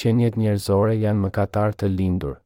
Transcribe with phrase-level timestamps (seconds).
[0.00, 2.38] qenjet njerëzore janë mëkatar të lindur.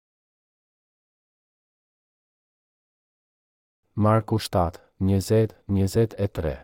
[4.06, 6.54] Marku 7, 20, 23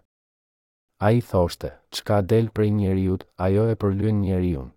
[1.08, 4.72] A i thoshte, qka del prej njeriut, ajo e përlyen njeriun.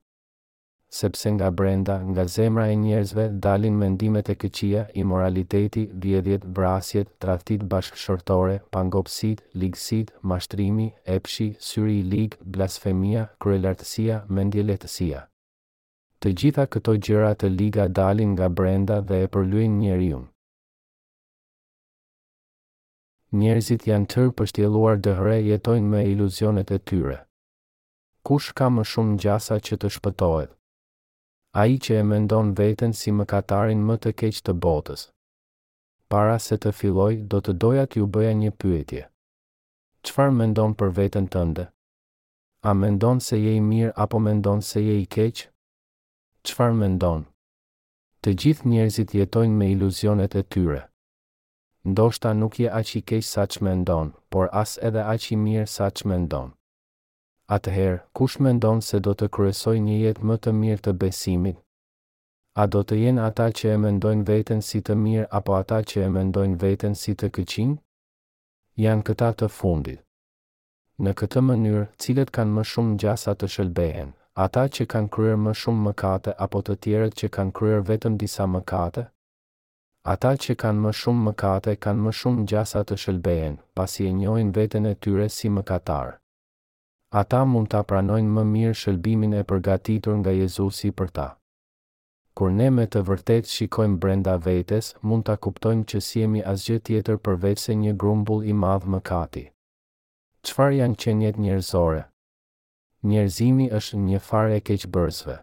[0.99, 7.61] Sepse nga brenda, nga zemra e njerëzve, dalin mendimet e këqia, imoraliteti, vjedhjet, brasjet, trathit
[7.73, 10.87] bashkëshortore, pangopsit, ligësit, mashtrimi,
[11.17, 15.25] epshi, syri i ligë, blasfemia, kryelartësia, mendjeletësia
[16.23, 20.19] të gjitha këto gjëra të liga dalin nga brenda dhe e përluin njeriu.
[23.41, 27.17] Njerëzit janë tërë përstjeluar dëhre jetojnë me iluzionet e tyre.
[28.27, 30.51] Kush ka më shumë gjasa që të shpëtojt?
[31.59, 35.01] A i që e mendon vetën si më katarin më të keq të botës.
[36.11, 39.03] Para se të filloj, do të doja ju bëja një pyetje.
[40.05, 41.65] Qfar mendon për vetën tënde?
[42.63, 45.51] A mendon se je i mirë apo mendon se je i keqë?
[46.43, 47.21] qëfar mendon?
[48.23, 50.81] Të gjithë njerëzit jetojnë me iluzionet e tyre.
[51.89, 55.67] Ndoshta nuk je aq i keq sa që mendon, por as edhe aq i mirë
[55.75, 56.49] sa që mendon.
[57.55, 61.57] Atëherë, kush mendon se do të kryesoj një jetë më të mirë të besimit?
[62.61, 66.03] A do të jenë ata që e mendojnë veten si të mirë apo ata që
[66.07, 67.75] e mendojnë veten si të këqin?
[68.85, 69.99] Janë këta të fundit.
[71.03, 75.51] Në këtë mënyrë, cilët kanë më shumë gjasa të shëlbehen, ata që kanë kryer më
[75.61, 79.03] shumë mëkate apo të tjerët që kanë kryer vetëm disa mëkate?
[80.13, 84.49] Ata që kanë më shumë mëkate kanë më shumë gjasa të shëlbehen, pasi e njohin
[84.55, 86.17] veten e tyre si mëkatar.
[87.13, 91.27] Ata mund ta pranojnë më mirë shëlbimin e përgatitur nga Jezusi për ta.
[92.33, 96.79] Kur ne me të vërtetë shikojmë brenda vetes, mund ta kuptojmë që si jemi asgjë
[96.89, 99.45] tjetër përveç se një grumbull i madh mëkati.
[100.43, 102.01] Çfarë janë qenjet njërzore?
[103.07, 105.35] njerëzimi është një farë e keqëbërësve.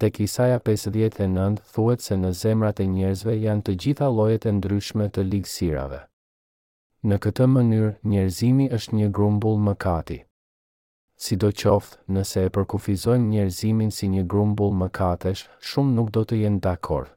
[0.00, 5.08] Tek kisaja 59 thuet se në zemrat e njerëzve janë të gjitha lojet e ndryshme
[5.16, 6.00] të ligësirave.
[7.10, 10.18] Në këtë mënyrë, njerëzimi është një grumbull më kati.
[11.24, 16.24] Si do qoftë, nëse e përkufizojmë njerëzimin si një grumbull më katesh, shumë nuk do
[16.24, 17.12] të jenë dakorë.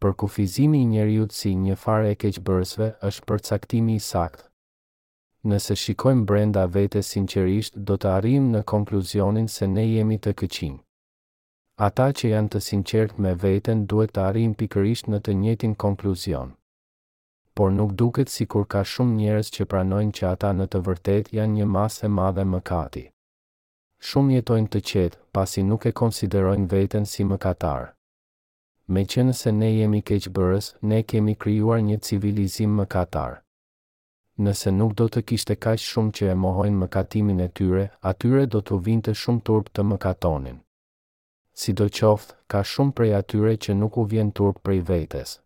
[0.00, 4.45] Përkufizimi i njerëjut si një farë e keqëbërësve është përcaktimi i saktë,
[5.50, 10.74] nëse shikojmë brenda vete sinqerisht do të arim në konkluzionin se ne jemi të këqim.
[11.88, 16.54] Ata që janë të sinqert me veten duhet të arim pikërisht në të njetin konkluzion.
[17.56, 21.30] Por nuk duket si kur ka shumë njerës që pranojnë që ata në të vërtet
[21.38, 23.04] janë një masë e madhe më kati.
[24.08, 27.86] Shumë jetojnë të qetë pasi nuk e konsiderojnë veten si më katarë.
[28.92, 33.40] Me që nëse ne jemi keqëbërës, ne kemi kryuar një civilizim më katarë
[34.42, 38.60] nëse nuk do të kishte kaq shumë që e mohojn mëkatimin e tyre, atyre do
[38.60, 40.58] të vinte shumë turp të mëkatonin.
[41.98, 45.40] qoftë, ka shumë prej atyre që nuk u vjen turp prej vetes.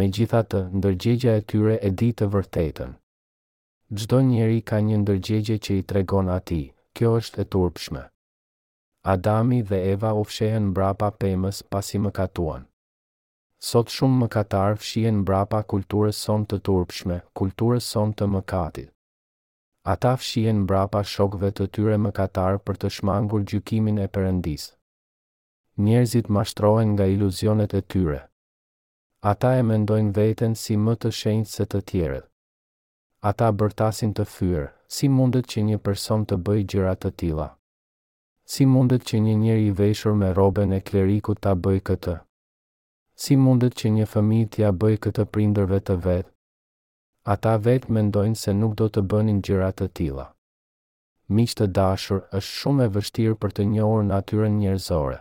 [0.00, 2.90] Megjithatë, ndërgjegja e tyre e di të vërtetën.
[3.98, 6.66] Çdo njeri ka një ndërgjegje që i tregon atij.
[6.94, 8.02] Kjo është e turpshme.
[9.14, 12.69] Adami dhe Eva u fshehen mbrapa pemës pasi mëkatuan.
[13.60, 18.86] Sot shumë më katarë fshien brapa kulturës son të turpshme, kulturës son të mëkatit.
[19.94, 24.64] Ata fshien brapa shokve të tyre më katarë për të shmangur gjykimin e përëndis.
[25.88, 28.22] Njerëzit mashtrohen nga iluzionet e tyre.
[29.32, 32.26] Ata e mendojnë veten si më të shenjtë se të tjerët.
[33.32, 34.66] Ata bërtasin të fyrë,
[34.96, 37.48] si mundet që një person të bëj gjirat të tila.
[38.54, 42.18] Si mundet që një njeri i veshur me robën e klerikut ta bëj këtë?
[43.22, 46.30] si mundet që një fëmi t'ja bëj këtë prinderve të vetë?
[47.34, 50.24] Ata vetë mendojnë se nuk do të bënin gjirat të tila.
[51.36, 55.18] Miqë të dashur është shumë e vështirë për të njohur natyren njerëzore.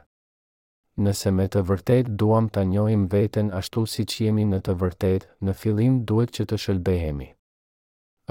[1.03, 5.27] Nëse me të vërtet duam të njohim veten ashtu si që jemi në të vërtet,
[5.45, 7.29] në filim duhet që të shëlbehemi.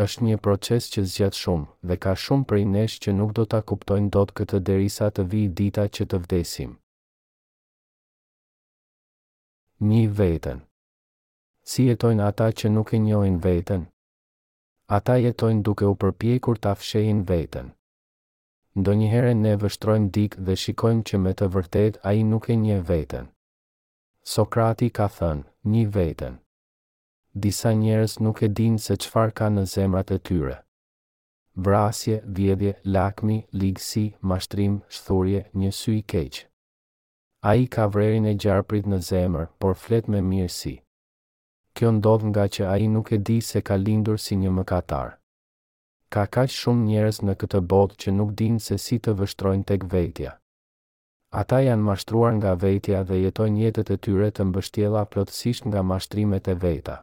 [0.04, 3.60] është një proces që zgjat shumë dhe ka shumë prej nesh që nuk do ta
[3.70, 6.70] kuptojnë dot këtë derisa të vijë dita që të vdesim
[9.86, 10.58] një vetën.
[11.70, 13.84] Si jetojnë ata që nuk e njojnë vetën?
[14.96, 17.68] Ata jetojnë duke u përpjekur kur ta fshejnë vetën.
[18.78, 22.56] Ndo njëhere ne vështrojmë dikë dhe shikojmë që me të vërtet a i nuk e
[22.64, 23.30] një vetën.
[24.34, 26.34] Sokrati ka thënë, një vetën.
[27.44, 30.58] Disa njerës nuk e dinë se qfar ka në zemrat e tyre.
[31.66, 36.48] Vrasje, vjedje, lakmi, ligësi, mashtrim, shthurje, një sy i keqë
[37.42, 40.72] a i ka vrerin e gjarprit në zemër, por flet me mirësi.
[41.78, 45.12] Kjo ndodh nga që a i nuk e di se ka lindur si një mëkatar.
[46.10, 49.86] Ka kaq shumë njerës në këtë botë që nuk din se si të vështrojnë tek
[49.92, 50.34] vetja.
[51.42, 56.48] Ata janë mashtruar nga vetja dhe jetojnë jetet e tyre të mbështjela plotësisht nga mashtrimet
[56.48, 56.96] e veta.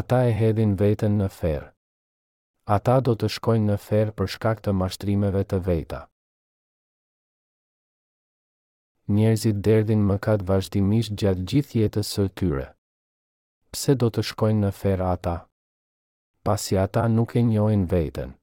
[0.00, 1.68] Ata e hedhin veten në ferë.
[2.78, 6.00] Ata do të shkojnë në ferë për shkak të mashtrimeve të veta
[9.08, 12.66] njerëzit derdhin mëkat vazhdimisht gjatë gjithë jetës së tyre.
[13.72, 15.36] Pse do të shkojnë në ferë ata?
[16.44, 18.34] Pasi ata nuk e njojnë vetën.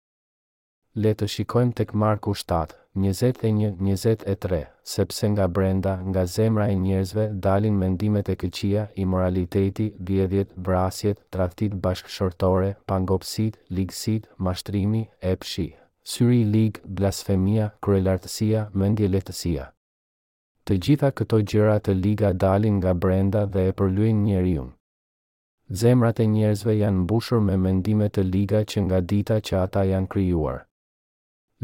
[1.03, 4.59] Le të shikojmë tek Marku 7, 21-23,
[4.93, 11.75] sepse nga brenda, nga zemra e njerëzve, dalin mendimet e këqia, imoraliteti, vjedhjet, brasjet, trahtit
[11.83, 15.03] bashkëshortore, pangopsit, ligësit, mashtrimi,
[15.33, 15.67] epshi,
[16.11, 19.71] syri ligë, blasfemia, kryelartësia, mendje letësia
[20.69, 24.63] të gjitha këto gjëra të liga dalin nga brenda dhe e përlyejnë njeriu.
[25.81, 30.09] Zemrat e njerëzve janë mbushur me mendime të liga që nga dita që ata janë
[30.13, 30.57] krijuar.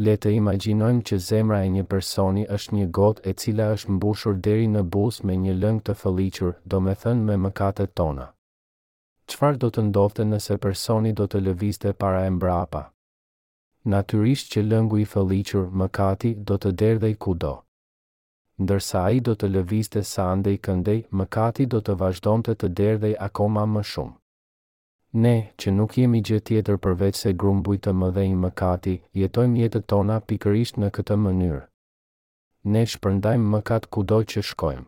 [0.06, 4.38] Le të imagjinojmë që zemra e një personi është një gotë e cila është mbushur
[4.48, 8.28] deri në buzë me një lëng të fëlliqur, domethënë me mëkatet tona.
[9.30, 12.84] Çfarë do të ndodhte nëse personi do të lëvizte para e mbrapa?
[13.94, 17.58] Natyrisht që lëngu i fëlliqur, mëkati, do të derdhej kudo
[18.62, 23.64] ndërsa ai do të lëvizte sa andej këndej, mëkati do të vazhdonte të derdhej akoma
[23.76, 24.16] më shumë.
[25.24, 30.20] Ne, që nuk jemi gjë tjetër përveç se grumbuj të mëdhenj mëkati, jetojmë jetët tona
[30.30, 31.62] pikërisht në këtë mënyrë.
[32.74, 34.88] Ne shpërndajmë mëkat kudo që shkojmë.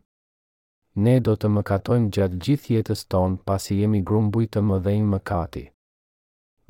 [1.06, 5.64] Ne do të mëkatojmë gjatë gjithë jetës tonë pasi jemi grumbuj të mëdhenj mëkati.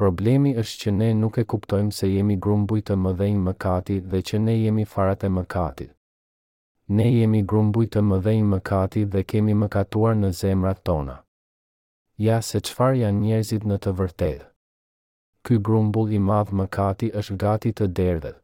[0.01, 4.39] Problemi është që ne nuk e kuptojmë se jemi grumbuj të mëdhenj mëkati dhe që
[4.47, 5.91] ne jemi farat e mëkatit.
[6.91, 11.15] Ne jemi grumbuj të mëdhenjë mëkati dhe kemi mëkatuar në zemrat tona.
[12.19, 14.43] Ja, se qfar janë njerëzit në të vërtetë.
[15.47, 18.37] Ky grumbull i madhë mëkati është gati të derdhet.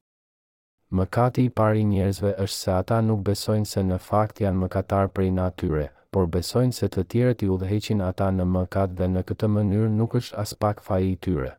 [1.00, 5.28] Mëkati i pari njerëzve është se ata nuk besojnë se në fakt janë mëkatar për
[5.28, 9.52] i natyre, por besojnë se të tjere i dheqin ata në mëkat dhe në këtë
[9.58, 11.52] mënyrë nuk është aspak faji i tyre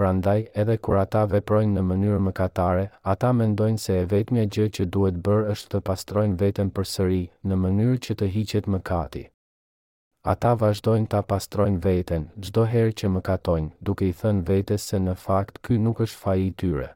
[0.00, 2.82] prandaj edhe kur ata veprojnë në mënyrë mëkatare,
[3.12, 7.20] ata mendojnë se e vetmja gjë që duhet bërë është të pastrojnë veten përsëri
[7.50, 9.22] në mënyrë që të hiqet mëkati.
[10.32, 15.14] Ata vazhdojnë ta pastrojnë veten çdo herë që mëkatojnë, duke i thënë vetes se në
[15.24, 16.88] fakt ky nuk është faji i tyre.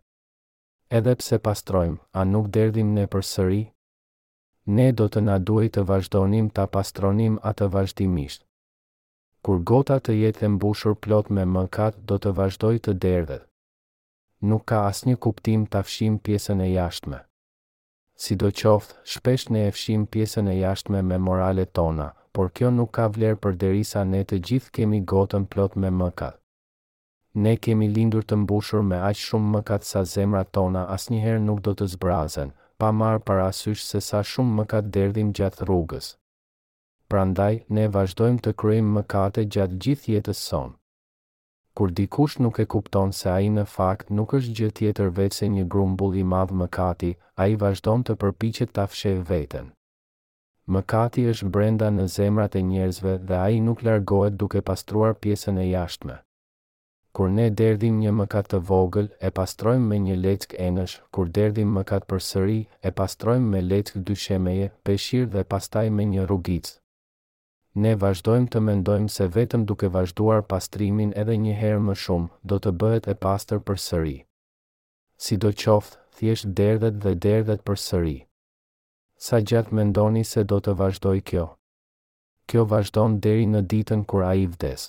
[1.01, 3.63] Edhe pse pastrojmë, a nuk derdhim ne përsëri?
[4.77, 8.45] Ne do të na duhet të vazhdonim ta pastronim atë vazhdimisht
[9.47, 13.47] kur gota të jetë e mbushur plot me mëkat do të vazhdoj të derdhet.
[14.51, 17.19] Nuk ka asnjë kuptim ta afshim pjesën e jashtme.
[18.23, 22.71] Si do qoftë, shpesh ne e fshim pjesën e jashtme me morale tona, por kjo
[22.79, 26.37] nuk ka vlerë për derisa ne të gjithë kemi gotën plot me mëkat.
[27.45, 31.73] Ne kemi lindur të mbushur me aq shumë mëkat sa zemra tona asnjëherë nuk do
[31.75, 36.15] të zbrazen, pa marë parasysh se sa shumë mëkat derdhim gjatë rrugës.
[37.11, 40.71] Prandaj, ne vazhdojmë të kryejmë më kate gjatë gjithë jetës sonë.
[41.79, 45.37] Kur dikush nuk e kupton se a i në fakt nuk është gjë jetër vetë
[45.41, 47.11] se një grumbull i madhë më kati,
[47.41, 49.73] a i vazhdojmë të përpiqet të afshe vetën.
[50.71, 55.17] Më kati është brenda në zemrat e njerëzve dhe a i nuk largohet duke pastruar
[55.25, 56.19] pjesën e jashtme.
[57.13, 61.75] Kur ne derdhim një mëkat të vogël, e pastrojmë me një leckë enësh, kur derdhim
[61.81, 66.77] mëkat përsëri, e pastrojmë me leckë dyshemeje, peshir dhe pastaj me një rrugicë
[67.79, 72.59] ne vazhdojmë të mendojmë se vetëm duke vazhduar pastrimin edhe një herë më shumë, do
[72.59, 74.17] të bëhet e pastër për sëri.
[75.25, 78.17] Si do qoftë, thjesht derdhet dhe derdhet për sëri.
[79.27, 81.47] Sa gjatë mendoni se do të vazhdoj kjo?
[82.51, 84.89] Kjo vazhdon deri në ditën kur a i vdes.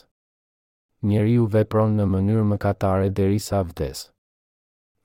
[1.12, 4.08] Njeri u vepron në mënyrë më katare deri sa vdes.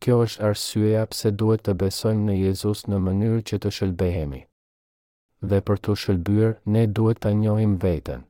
[0.00, 4.44] Kjo është arsyeja pse duhet të besojmë në Jezus në mënyrë që të shëlbehemi
[5.44, 8.22] dhe për të shëllbyrë, ne duhet të njohim vetën.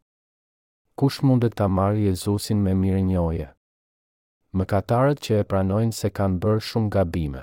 [0.98, 3.50] Kush mundet të marë Jezusin me mirë njoje?
[4.56, 7.42] Më katarët që e pranojnë se kanë bërë shumë gabime.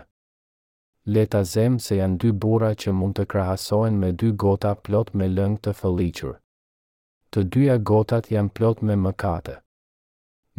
[1.15, 5.27] Leta zemë se janë dy bura që mund të krahasohen me dy gota plot me
[5.36, 6.36] lëngë të fëllicur.
[7.32, 9.58] Të dyja gotat janë plot me mëkate.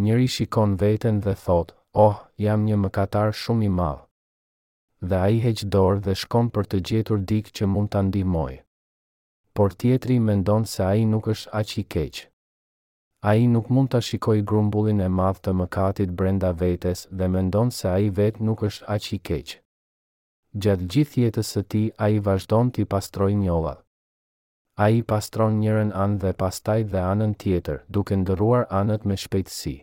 [0.02, 4.02] Njëri shikon veten dhe thot, oh, jam një mëkatar shumë i malë.
[5.08, 8.60] Dhe a i heqë dorë dhe shkon për të gjetur dikë që mund të ndimojë
[9.56, 12.16] por tjetri mendon se ai nuk është aq i keq.
[13.30, 17.86] Ai nuk mund ta shikojë grumbullin e madh të mëkatit brenda vetes dhe mendon se
[17.90, 19.52] ai vetë nuk është aq i keq.
[20.64, 23.76] Gjatë gjithë jetës së tij ai vazhdon të pastrojë njolla.
[24.86, 29.76] Ai pastron njërin anë dhe pastaj dhe anën tjetër, duke ndëruar anët me shpejtësi.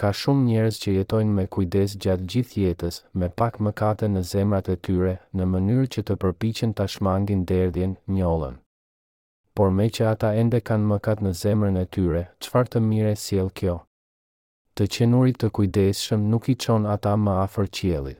[0.00, 4.68] Ka shumë njerëz që jetojnë me kujdes gjatë gjithë jetës, me pak mëkate në zemrat
[4.68, 8.60] e tyre, në mënyrë që të përpiqen ta shmangin dhërdhjen njollën
[9.56, 13.48] por me që ata ende kanë mëkat në zemrën e tyre, qëfar të mire siel
[13.56, 13.78] kjo?
[14.76, 18.12] Të qenurit të kujdeshëm nuk i qon ata më afer qieli.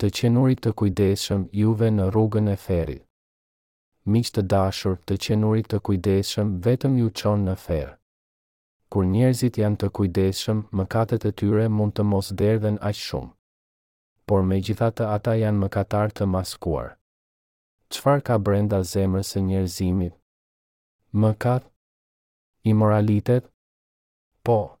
[0.00, 2.96] Të qenurit të kujdeshëm juve në rrugën e feri.
[4.08, 7.90] Miq të dashur të qenurit të kujdeshëm vetëm ju qon në ferë.
[8.90, 13.30] Kur njerëzit janë të kujdeshëm, mëkatet e tyre mund të mos derdhen aq shumë.
[14.26, 16.96] Por megjithatë ata janë mëkatar të maskuar.
[17.92, 20.16] Çfarë ka brenda zemrës së njerëzimit,
[21.12, 21.64] mëkat,
[22.70, 23.44] imoralitet,
[24.46, 24.78] po,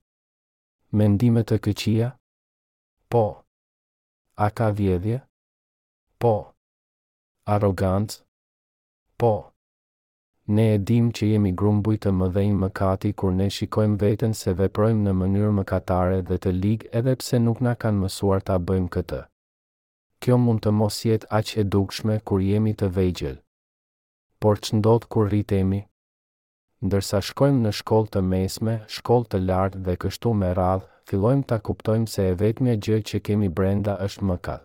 [0.94, 2.10] mendimet të këqia,
[3.10, 3.22] po,
[4.36, 5.20] a ka vjedhje,
[6.18, 6.52] po,
[7.46, 8.20] arogant,
[9.18, 9.32] po,
[10.46, 15.02] ne e dim që jemi grumbuj të mëdhejnë mëkati kur ne shikojmë vetën se veprojmë
[15.08, 19.20] në mënyrë mëkatare dhe të ligë edhe pse nuk na kanë mësuar ta bëjmë këtë.
[20.22, 23.36] Kjo mund të mos jetë aq e dukshme kur jemi të vejgjel.
[24.40, 25.84] Por çndot kur rritemi,
[26.80, 31.58] ndërsa shkojmë në shkollë të mesme, shkollë të lartë dhe kështu me radhë, fillojmë ta
[31.68, 34.62] kuptojmë se e vetmja gjë që kemi brenda është mëkat.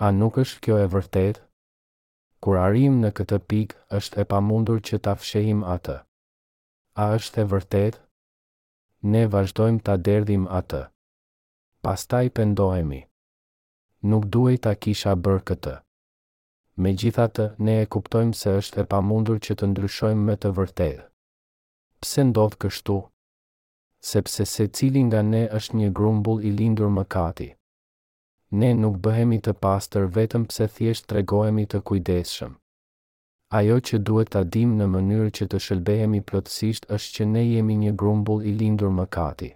[0.00, 1.42] A nuk është kjo e vërtetë?
[2.40, 5.98] Kur arrijmë në këtë pikë, është e pamundur që ta fshehim atë.
[6.96, 8.00] A është e vërtetë?
[9.12, 10.86] Ne vazhdojmë ta derdhim atë.
[11.84, 13.02] Pastaj pendohemi.
[14.08, 15.76] Nuk duhej ta kisha bërë këtë.
[16.80, 20.56] Me gjitha të, ne e kuptojmë se është e pamundur që të ndryshojmë me të
[20.56, 21.09] vërtetë
[22.00, 22.94] pse ndodh kështu?
[24.10, 27.48] Sepse se cili nga ne është një grumbull i lindur më kati.
[28.60, 32.56] Ne nuk bëhemi të pastër vetëm pse thjesht tregohemi të kujdeshëm.
[33.58, 37.76] Ajo që duhet ta dim në mënyrë që të shëlbehemi plotësisht është që ne jemi
[37.84, 39.50] një grumbull i lindur më kati.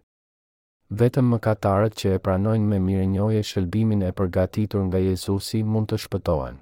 [1.01, 5.89] Vetëm më katarët që e pranojnë me mirë njoje shëlbimin e përgatitur nga Jezusi mund
[5.91, 6.59] të shpëtojnë.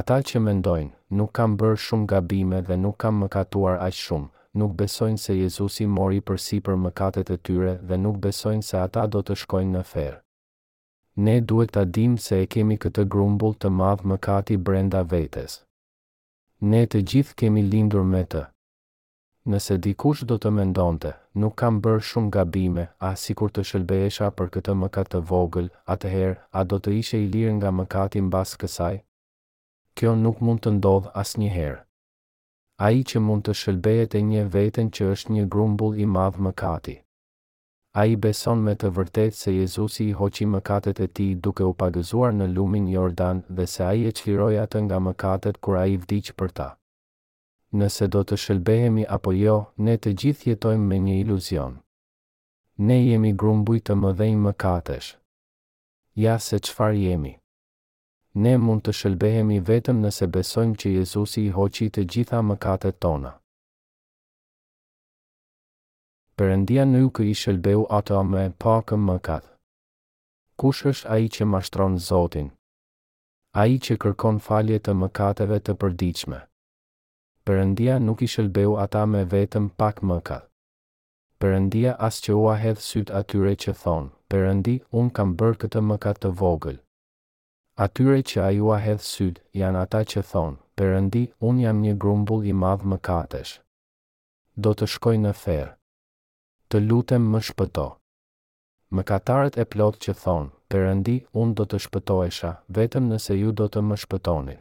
[0.00, 4.28] Ata që mendojnë, nuk kam bërë shumë gabime dhe nuk kam më katuar shumë,
[4.58, 8.78] nuk besojnë se Jezusi mori për si për mëkatet e tyre dhe nuk besojnë se
[8.84, 10.18] ata do të shkojnë në ferë.
[11.26, 15.58] Ne duhet ta dimë se e kemi këtë grumbull të madh mëkati brenda vetes.
[16.72, 18.44] Ne të gjithë kemi lindur me të.
[19.52, 21.10] Nëse dikush do të mendonte,
[21.42, 25.68] nuk kam bërë shumë gabime, a si kur të shëlbehesha për këtë mëkat të vogël,
[25.96, 28.96] atëherë, a do të ishe i lirë nga mëkati mbas kësaj?
[29.98, 31.80] Kjo nuk mund të ndodhë asë njëherë
[32.80, 36.42] a i që mund të shëlbejet e një veten që është një grumbull i madhë
[36.46, 36.94] më kati.
[38.00, 41.66] A i beson me të vërtet se Jezusi i hoqi më katet e ti duke
[41.68, 45.58] u pagëzuar në lumin Jordan dhe se a i e qliroj atë nga më katet
[45.60, 46.68] kur a i vdic për ta.
[47.80, 51.78] Nëse do të shëlbehemi apo jo, ne të gjithë jetojmë me një iluzion.
[52.88, 55.12] Ne jemi grumbuj të mëdhej më katesh.
[56.16, 57.36] Ja se qfar jemi
[58.34, 63.32] ne mund të shëlbehemi vetëm nëse besojmë që Jezusi i hoqi të gjitha mëkatet tona.
[66.40, 69.44] Perëndia nuk i shëlbeu ato me pakë mëkat.
[70.58, 72.48] Kush është ai që mashtron Zotin?
[73.52, 76.38] Ai që kërkon falje të mëkateve të përditshme.
[77.44, 80.48] Perëndia nuk i shëlbeu ata me vetëm pak mëkat.
[81.42, 86.20] Perëndia as që u ahedh syt atyre që thonë, Perëndi, un kam bërë këtë mëkat
[86.22, 86.76] të vogël,
[87.82, 91.94] Atyre që a ju a hedhë sydë, janë ata që thonë, përëndi, unë jam një
[92.04, 93.54] grumbull i madhë më katesh.
[94.66, 95.72] Do të shkoj në ferë.
[96.70, 97.88] Të lutem më shpëto.
[98.94, 103.66] Më katarët e plotë që thonë, përëndi, unë do të shpëtoesha, vetëm nëse ju do
[103.68, 104.56] të më shpëtoni.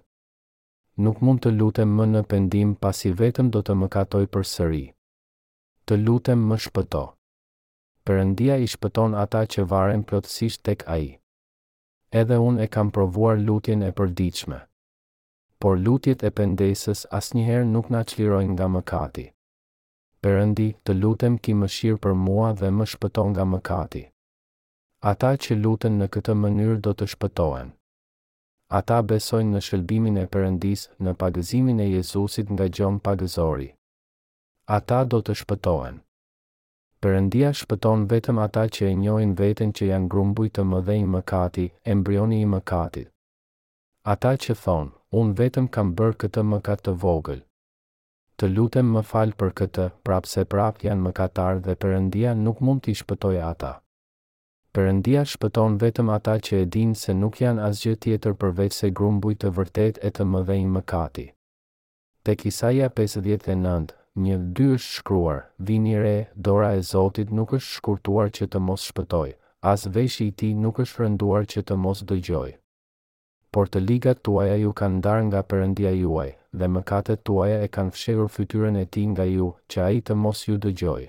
[1.05, 4.83] Nuk mund të lutem më në pendim pasi vetëm do të më katoj për sëri.
[5.85, 7.05] Të lutem më shpëto.
[8.07, 11.20] Përëndia i shpëton ata që varen plotësisht tek aji
[12.19, 14.57] edhe unë e kam provuar lutjen e përdiqme.
[15.63, 19.25] Por lutjet e pendesës asnjëherë nuk na qlirojnë nga mëkati.
[20.23, 24.03] Perëndi, të lutem ki më shirë për mua dhe më shpëton nga mëkati.
[25.11, 27.71] Ata që lutën në këtë mënyrë do të shpëtohen.
[28.79, 33.69] Ata besojnë në shëlbimin e përëndis në pagëzimin e Jezusit nga gjon pagëzori.
[34.77, 36.01] Ata do të shpëtohen.
[37.01, 42.37] Perëndia shpëton vetëm ata që e njohin veten që janë grumbuj të mëdhenj mëkati, embrioni
[42.45, 43.07] i mëkatit.
[44.13, 44.91] Ata që thon,
[45.21, 47.39] unë vetëm kam bër këtë mëkat të vogël.
[48.37, 52.93] Të lutem më fal për këtë, prapse prap janë mëkatar dhe Perëndia nuk mund t'i
[53.01, 53.71] shpëtojë ata.
[54.75, 59.33] Perëndia shpëton vetëm ata që e dinë se nuk janë asgjë tjetër përveç se grumbuj
[59.41, 61.25] të vërtetë e të mëdhenj mëkati.
[62.29, 65.37] Tek Isaia 59, Një dy është shkruar,
[65.67, 66.09] vini re,
[66.47, 69.29] dora e Zotit nuk është shkurtuar që të mos shpëtoj,
[69.71, 72.49] as vesh i ti nuk është rënduar që të mos dëgjoj.
[73.55, 76.27] Por të ligat tuaja ju kanë darë nga përëndia juaj,
[76.59, 80.19] dhe mëkatet tuaja e kanë fshehur fytyren e ti nga ju që a i të
[80.25, 81.03] mos ju dëgjoj.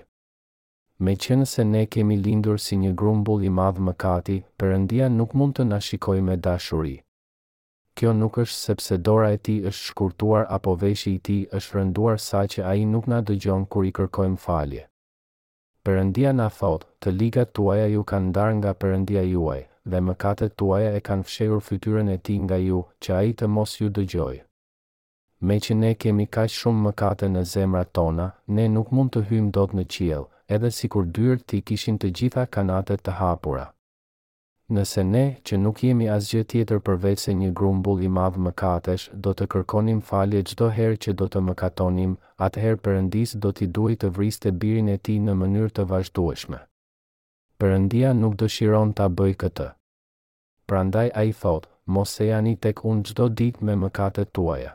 [1.03, 5.59] Me qenë se ne kemi lindur si një grumbull i madhë mëkati, përëndia nuk mund
[5.59, 5.79] të na
[6.29, 6.97] me dashuri
[7.99, 12.17] kjo nuk është sepse dora e ti është shkurtuar apo veshi i ti është rënduar
[12.27, 14.85] sa që a i nuk na dëgjon kur i kërkojmë falje.
[15.87, 19.59] Përëndia na thotë, të ligat tuaja ju kanë ndarë nga përëndia juaj,
[19.91, 23.49] dhe mëkatet tuaja e kanë fshehur fytyrën e ti nga ju, që a i të
[23.57, 24.35] mos ju dëgjoj.
[25.47, 29.51] Me që ne kemi ka shumë mëkate në zemra tona, ne nuk mund të hymë
[29.57, 30.23] do të në qiel,
[30.57, 33.67] edhe si kur dyrë ti kishin të gjitha kanatet të hapura
[34.73, 39.31] nëse ne që nuk jemi asgjë tjetër përveç se një grumbull i madh mëkatesh, do
[39.37, 42.13] të kërkonim falje çdo herë që do të mëkatonim,
[42.47, 46.59] atëherë Perëndis do t'i duhet të vriste birin e tij në mënyrë të vazhdueshme.
[47.61, 49.69] Perëndia nuk dëshiron ta bëj këtë.
[50.69, 54.73] Prandaj ai thot, mos se jani tek unë çdo ditë me mëkatet tuaja.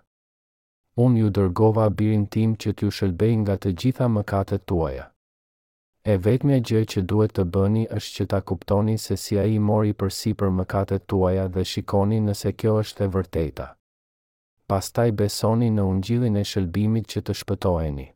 [1.05, 5.07] Unë ju dërgova birin tim që t'ju shëlbej nga të gjitha mëkatet tuaja
[6.09, 9.59] e vetëmja gjë që duhet të bëni është që ta kuptoni se si a i
[9.71, 13.67] mori për si për mëkatet tuaja dhe shikoni nëse kjo është e vërteta.
[14.73, 18.07] Pastaj besoni në ungjillin e shëlbimit që të shpëtoheni.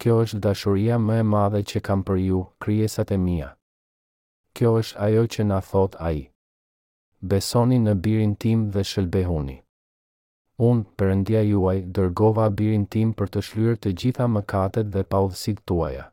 [0.00, 3.48] Kjo është dashuria më e madhe që kam për ju, kryesat e mia.
[4.56, 6.22] Kjo është ajo që na thot a i.
[7.32, 9.58] Besoni në birin tim dhe shëlbehuni.
[10.68, 16.10] Unë, përëndia juaj, dërgova birin tim për të shlyrë të gjitha mëkatet dhe paudhësit tuaja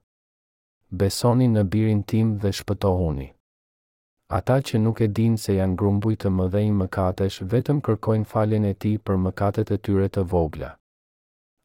[0.89, 3.33] besoni në birin tim dhe shpëtohuni.
[4.29, 8.73] Ata që nuk e din se janë grumbuj të mëdhej mëkatesh vetëm kërkojnë faljen e
[8.73, 10.73] ti për mëkatet e tyre të vogla.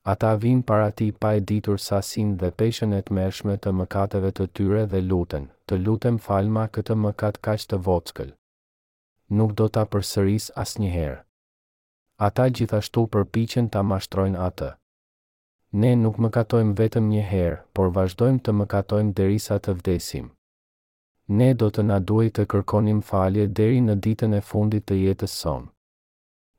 [0.05, 4.33] Ata vinë para ti pa e ditur sasin dhe peshen e të mershme të mëkateve
[4.35, 8.35] të tyre dhe luten, të lutem falma këtë mëkat kash të vockël.
[9.31, 11.23] Nuk do ta përsëris asnjëherë.
[12.19, 14.75] Ata gjithashtu përpiqen ta mashtrojnë atë
[15.73, 20.27] ne nuk më katojmë vetëm një herë, por vazhdojmë të më katojmë derisa të vdesim.
[21.29, 25.37] Ne do të na duaj të kërkonim falje deri në ditën e fundit të jetës
[25.45, 25.71] sonë.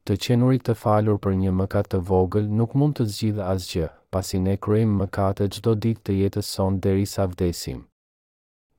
[0.07, 4.39] Të qenurit të falur për një mëkat të vogël nuk mund të zgjidhë asgjë, pasi
[4.47, 7.85] ne kryejmë mëkate çdo ditë të jetës sonë derisa vdesim.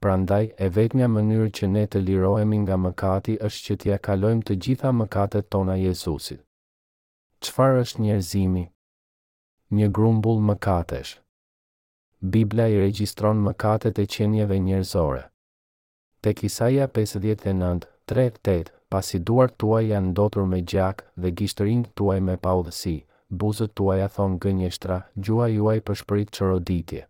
[0.05, 4.59] Prandaj, e vetmja mënyrë që ne të lirohemi nga mëkati është që t'ia kalojmë të
[4.67, 6.43] gjitha mëkatet tona Jezusit.
[7.41, 8.65] Çfarë është njerëzimi,
[9.75, 11.19] një grumbull mëkatesh.
[12.35, 15.25] Biblia i regjistron mëkatet e qenieve njerëzore.
[16.25, 22.95] Tek Isaia 8, pasi duart tuaj janë ndotur me gjak dhe gishtërinë tuaj me paudhësi,
[23.41, 27.03] buzët tuaja thon gënjeshtra, gjua juaj përshpërit çoroditje.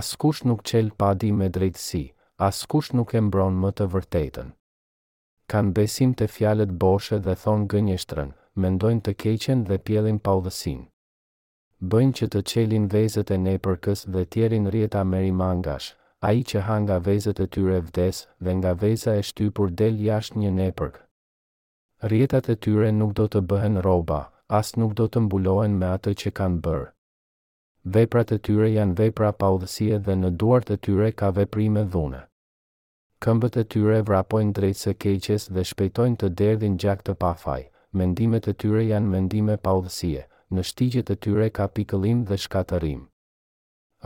[0.00, 2.04] Askush nuk çel pa di me drejtësi,
[2.48, 4.48] askush nuk e mbron më të vërtetën.
[5.52, 10.88] Kan besim të fjalët boshe dhe thon gënjeshtrën, mendojnë të keqen dhe pjellin paudhësinë
[11.82, 13.56] bëjnë që të qelin vezet e ne
[14.14, 18.72] dhe tjerin rjeta meri mangash, a i që hanga vezet e tyre vdes dhe nga
[18.72, 21.00] veza e shtypur del jasht një ne përkë.
[22.12, 24.20] Rjetat e tyre nuk do të bëhen roba,
[24.60, 26.86] as nuk do të mbulohen me atë që kanë bërë.
[27.96, 32.22] Veprat e tyre janë vepra pa udhësie dhe në duart e tyre ka veprime dhune.
[33.22, 37.62] Këmbët e tyre vrapojnë drejtë së keqes dhe shpejtojnë të derdhin gjak të pafaj,
[38.00, 43.00] mendimet e tyre janë mendime pa udhësie në shtigjet e tyre ka pikëllim dhe shkatërim.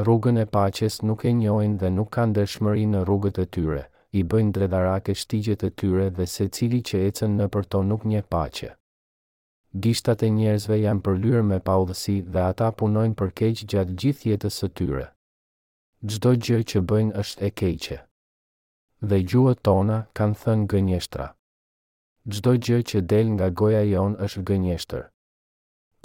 [0.04, 3.82] Rrugën e paqes nuk e njohin dhe nuk kanë dëshmëri në rrugët e tyre,
[4.18, 8.22] i bëjnë dredharake shtigjet e tyre dhe se cili që ecen në përto nuk një
[8.34, 8.70] paqe.
[9.84, 14.68] Gishtat e njerëzve janë përlyrë me paudhësi dhe ata punojnë për keqë gjatë gjithjetës së
[14.78, 15.06] tyre.
[16.10, 17.98] Gjdo gjë që bëjnë është e keqë.
[19.10, 21.26] Dhe gjuhë tona kanë thënë gënjeshtra.
[22.34, 25.04] Gjdo gjë që del nga goja jonë është gënjeshtër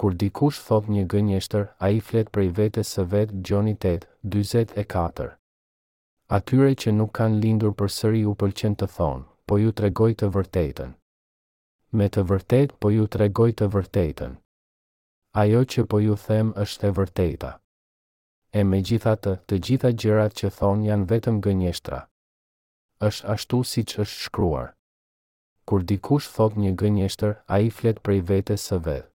[0.02, 5.26] kur dikush thot një gënjeshtër, a i flet i vete së vetë Gjoni 8, 24.
[6.38, 10.26] Atyre që nuk kanë lindur për sëri u pëlqen të thonë, po ju tregoj të
[10.34, 10.90] vërtetën.
[11.98, 14.32] Me të vërtet, po ju tregoj të vërtetën.
[15.42, 17.52] Ajo që po ju them është e vërteta.
[18.58, 22.00] E me gjitha të, të gjitha gjërat që thonë janë vetëm gënjeshtra.
[23.08, 24.74] është ashtu si që është shkruar.
[25.64, 29.11] Kur dikush thot një gënjeshtër, a i flet i vete së vetë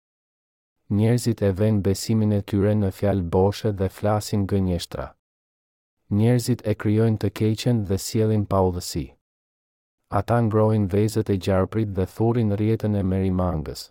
[0.90, 5.04] njerëzit e ven besimin e tyre në fjalë boshe dhe flasin gënjeshtra.
[6.16, 9.04] Njerëzit e krijojnë të keqen dhe sjellin pa udhësi.
[10.18, 13.86] Ata ngrojnë vezët e gjarprit dhe thurin rjetën e merimangës.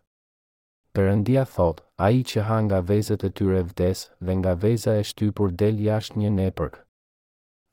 [0.94, 4.94] Perëndia Përëndia thot, a i që ha nga vezët e tyre vdes dhe nga veza
[5.00, 6.76] e shtypur del jash një nepërk.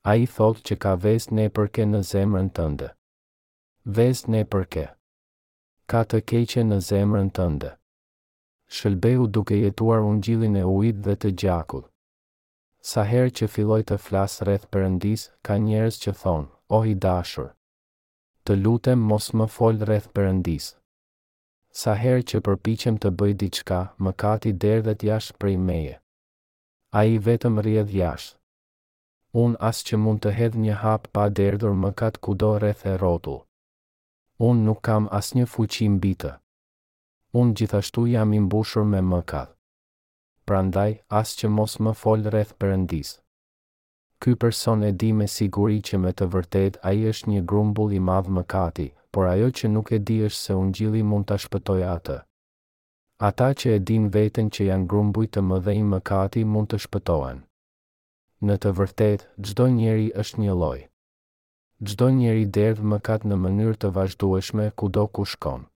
[0.07, 1.51] A i thot që ka vez në
[1.93, 2.89] në zemrën tënde.
[3.85, 4.43] Vez në
[5.91, 7.71] Ka të keqe në zemrën tënde
[8.69, 11.87] shëlbehu duke jetuar ungjillin e ujit dhe të gjakut.
[12.89, 17.49] Sa herë që filloj të flas rreth Perëndis, ka njerëz që thonë: "O i dashur,
[18.45, 20.69] të lutem mos më fol rreth Perëndis."
[21.81, 25.97] Sa herë që përpiqem të bëj diçka, mëkati derdhet jashtë prej meje.
[26.99, 28.37] A i vetëm rjedh jashtë.
[29.43, 32.97] Unë asë që mund të hedh një hap pa derdhur më katë kudo rreth e
[33.03, 33.37] rotu.
[34.49, 36.33] Unë nuk kam asë një fuqim bitë
[37.37, 39.51] unë gjithashtu jam imbushur me mëkat.
[40.49, 43.11] Prandaj, as që mos më fol rreth përëndis.
[44.21, 47.93] Ky person e di me siguri që me të vërtet a i është një grumbull
[47.93, 51.37] i madhë mëkati, por ajo që nuk e di është se unë gjili mund të
[51.45, 52.17] shpëtoj atë.
[53.29, 57.43] Ata që e din vetën që janë grumbuj të mëdhej mëkati mund të shpëtojnë.
[58.47, 60.79] Në të vërtet, gjdo njeri është një loj.
[61.87, 65.67] Gjdo njeri derdhë mëkat në mënyrë të vazhdueshme ku do ku shkonë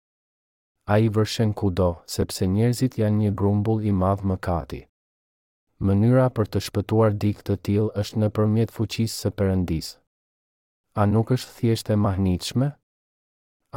[0.85, 4.81] a i vërshen kudo, sepse njerëzit janë një grumbull i madhë më kati.
[5.87, 9.93] Mënyra për të shpëtuar dik të tilë është në përmjet fuqisë së përëndis.
[10.99, 12.73] A nuk është thjesht e mahniqme?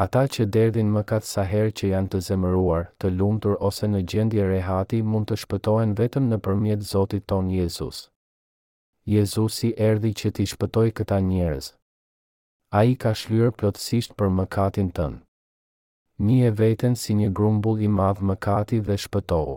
[0.05, 4.01] Ata që derdin më katë sa herë që janë të zemëruar, të lumëtur ose në
[4.11, 8.01] gjendje rehati mund të shpëtojnë vetëm në përmjet Zotit ton Jezus.
[9.05, 11.71] Jezusi erdi që ti shpëtoj këta njerëz.
[12.75, 15.24] A i ka shlyrë plotësisht për mëkatin tënë
[16.23, 19.55] një e veten si një grumbull i madh më kati dhe shpëtohu.